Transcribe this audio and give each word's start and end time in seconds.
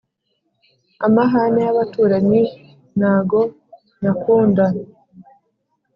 Amahane 1.05 1.59
y'abaturanyi 1.65 2.41
nago 2.99 3.41
nyakunda 4.01 4.65